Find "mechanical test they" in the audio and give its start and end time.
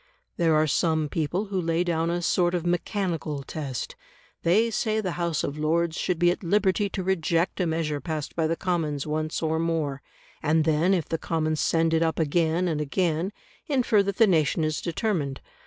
2.65-4.71